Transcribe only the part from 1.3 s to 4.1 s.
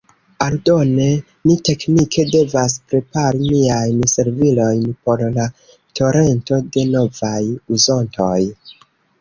ni teknike devas prepari niajn